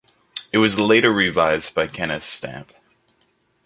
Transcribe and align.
It 0.51 0.57
was 0.57 0.79
later 0.79 1.11
revised 1.13 1.75
by 1.75 1.85
Kenneth 1.85 2.23
Stamp. 2.23 2.73